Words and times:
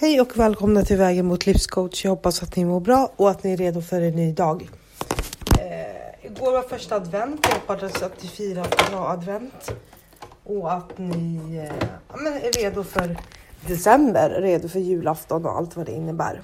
Hej 0.00 0.20
och 0.20 0.38
välkomna 0.38 0.82
till 0.82 0.96
Vägen 0.96 1.26
mot 1.26 1.46
livscoach. 1.46 2.04
Jag 2.04 2.10
hoppas 2.10 2.42
att 2.42 2.56
ni 2.56 2.64
mår 2.64 2.80
bra 2.80 3.12
och 3.16 3.30
att 3.30 3.44
ni 3.44 3.52
är 3.52 3.56
redo 3.56 3.80
för 3.80 4.00
en 4.00 4.16
ny 4.16 4.32
dag. 4.32 4.68
Eh, 5.58 6.26
igår 6.26 6.52
var 6.52 6.62
första 6.62 6.96
advent. 6.96 7.46
Jag 7.48 7.54
hoppas 7.54 8.02
att 8.02 8.22
ni 8.22 8.28
firar 8.28 8.90
bra 8.90 9.08
advent 9.08 9.72
och 10.44 10.72
att 10.72 10.98
ni 10.98 11.56
eh, 11.56 12.44
är 12.44 12.62
redo 12.62 12.84
för 12.84 13.16
december, 13.66 14.30
redo 14.30 14.68
för 14.68 14.78
julafton 14.78 15.46
och 15.46 15.56
allt 15.56 15.76
vad 15.76 15.86
det 15.86 15.92
innebär. 15.92 16.42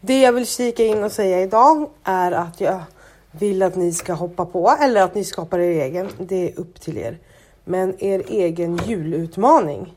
Det 0.00 0.20
jag 0.20 0.32
vill 0.32 0.46
kika 0.46 0.84
in 0.84 1.04
och 1.04 1.12
säga 1.12 1.40
idag 1.40 1.90
är 2.04 2.32
att 2.32 2.60
jag 2.60 2.82
vill 3.30 3.62
att 3.62 3.76
ni 3.76 3.92
ska 3.92 4.12
hoppa 4.12 4.46
på 4.46 4.76
eller 4.80 5.02
att 5.02 5.14
ni 5.14 5.24
skapar 5.24 5.58
er 5.58 5.84
egen. 5.84 6.08
Det 6.18 6.48
är 6.48 6.60
upp 6.60 6.80
till 6.80 6.98
er. 6.98 7.18
Men 7.64 8.04
er 8.04 8.22
egen 8.28 8.76
julutmaning 8.76 9.94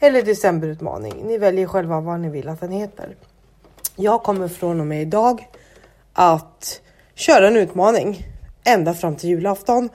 eller 0.00 0.22
decemberutmaning. 0.22 1.14
Ni 1.26 1.38
väljer 1.38 1.66
själva 1.66 2.00
vad 2.00 2.20
ni 2.20 2.28
vill 2.28 2.48
att 2.48 2.60
den 2.60 2.72
heter. 2.72 3.16
Jag 3.96 4.22
kommer 4.22 4.48
från 4.48 4.80
och 4.80 4.86
med 4.86 5.02
idag 5.02 5.48
att 6.12 6.80
köra 7.14 7.48
en 7.48 7.56
utmaning 7.56 8.26
ända 8.64 8.94
fram 8.94 9.16
till 9.16 9.30
julafton. 9.30 9.88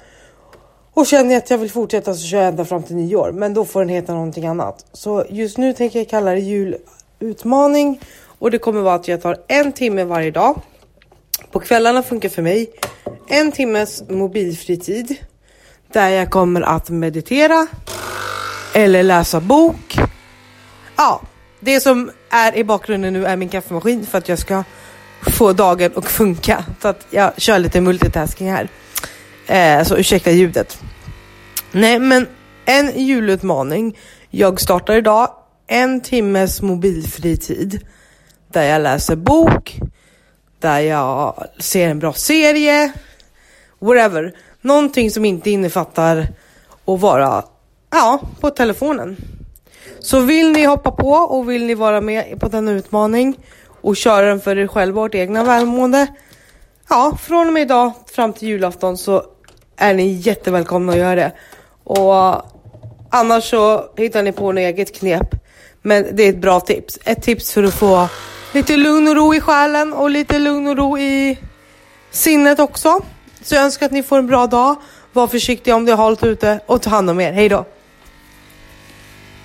Och 0.94 1.08
känner 1.08 1.32
jag 1.32 1.38
att 1.38 1.50
jag 1.50 1.58
vill 1.58 1.72
fortsätta 1.72 2.14
så 2.14 2.28
kör 2.28 2.38
jag 2.38 2.48
ända 2.48 2.66
fram 2.66 2.84
till 2.84 2.96
nyår. 2.96 3.32
Men 3.32 3.54
då 3.54 3.66
får 3.66 3.80
den 3.80 3.90
heta 3.90 4.14
någonting 4.14 4.48
annat. 4.48 4.86
Så 4.94 5.26
just 5.30 5.58
nu 5.58 5.74
tänker 5.74 6.00
jag 6.00 6.10
kalla 6.10 6.32
det 6.32 6.40
julutmaning. 6.40 8.02
Och 8.40 8.52
det 8.52 8.58
kommer 8.58 8.82
vara 8.82 8.96
att 8.96 9.08
jag 9.08 9.22
tar 9.22 9.38
en 9.48 9.72
timme 9.72 10.04
varje 10.04 10.32
dag. 10.32 10.62
På 11.52 11.60
kvällarna 11.60 12.04
funkar 12.04 12.30
för 12.30 12.42
mig 12.42 12.72
en 13.28 13.52
timmes 13.52 14.10
mobilfri 14.10 14.78
tid. 14.78 15.16
Där 15.88 16.10
jag 16.10 16.30
kommer 16.30 16.62
att 16.62 16.90
meditera 16.90 17.68
eller 18.74 19.04
läsa 19.04 19.40
bok. 19.40 20.00
Ja, 20.96 21.22
det 21.60 21.80
som 21.80 22.12
är 22.30 22.56
i 22.56 22.64
bakgrunden 22.64 23.14
nu 23.14 23.26
är 23.26 23.36
min 23.36 23.50
kaffemaskin 23.50 24.06
för 24.06 24.18
att 24.18 24.30
jag 24.30 24.40
ska 24.40 24.64
få 25.22 25.54
dagen 25.54 25.92
att 25.96 26.06
funka. 26.06 26.66
Så 26.82 26.88
att 26.88 27.06
jag 27.10 27.32
kör 27.38 27.60
lite 27.60 27.82
multitasking 27.82 28.52
här. 28.52 28.70
Eh, 29.48 29.84
så 29.84 29.98
ursäkta 29.98 30.32
ljudet. 30.32 30.82
Nej, 31.72 32.00
men 32.00 32.28
en 32.66 33.00
julutmaning. 33.00 33.98
Jag 34.30 34.62
startar 34.62 34.94
idag 34.94 35.30
en 35.68 36.02
timmes 36.02 36.62
mobilfri 36.62 37.38
tid 37.38 37.88
där 38.52 38.64
jag 38.64 38.82
läser 38.82 39.16
bok, 39.16 39.80
där 40.60 40.80
jag 40.80 41.48
ser 41.60 41.90
en 41.90 42.00
bra 42.00 42.14
serie, 42.14 42.92
whatever. 43.80 44.34
Någonting 44.62 45.12
som 45.12 45.26
inte 45.26 45.52
innefattar 45.52 46.28
att 46.86 47.00
vara 47.00 47.44
Ja, 47.92 48.20
på 48.40 48.50
telefonen. 48.50 49.18
Så 50.00 50.20
vill 50.20 50.52
ni 50.52 50.66
hoppa 50.66 50.92
på 50.92 51.10
och 51.10 51.50
vill 51.50 51.66
ni 51.66 51.76
vara 51.76 52.02
med 52.02 52.40
på 52.40 52.48
denna 52.48 52.72
utmaning 52.72 53.38
och 53.82 53.98
köra 53.98 54.26
den 54.26 54.42
för 54.42 54.58
er 54.58 54.68
själva 54.68 55.02
och 55.02 55.08
ert 55.08 55.16
egna 55.16 55.44
välmående. 55.44 56.08
Ja, 56.90 57.18
från 57.22 57.48
och 57.48 57.54
med 57.54 57.62
idag 57.62 57.92
fram 58.12 58.34
till 58.34 58.48
julafton 58.48 58.98
så 58.98 59.24
är 59.78 59.94
ni 59.94 60.08
jättevälkomna 60.08 60.92
att 60.92 60.98
göra 60.98 61.16
det. 61.16 61.32
Och 61.84 62.42
annars 63.10 63.50
så 63.50 63.86
hittar 63.98 64.24
ni 64.24 64.32
på 64.32 64.52
något 64.52 64.60
eget 64.60 64.96
knep. 64.96 65.36
Men 65.82 66.08
det 66.16 66.24
är 66.24 66.30
ett 66.30 66.42
bra 66.42 66.60
tips. 66.60 67.00
Ett 67.06 67.22
tips 67.22 67.54
för 67.54 67.64
att 67.64 67.74
få 67.74 68.08
lite 68.54 68.78
lugn 68.78 69.08
och 69.08 69.16
ro 69.16 69.36
i 69.36 69.42
själen 69.42 69.94
och 69.94 70.10
lite 70.10 70.40
lugn 70.40 70.68
och 70.68 70.78
ro 70.78 70.98
i 70.98 71.38
sinnet 72.12 72.60
också. 72.60 73.02
Så 73.44 73.56
jag 73.56 73.64
önskar 73.64 73.86
att 73.86 73.92
ni 73.92 74.04
får 74.04 74.18
en 74.18 74.28
bra 74.28 74.48
dag. 74.48 74.76
Var 75.14 75.28
försiktiga 75.28 75.76
om 75.76 75.86
det 75.86 75.92
är 75.92 75.98
halt 75.98 76.24
ute 76.24 76.60
och 76.66 76.82
ta 76.82 76.90
hand 76.90 77.10
om 77.10 77.20
er. 77.20 77.32
Hej 77.32 77.50
då! 77.50 77.66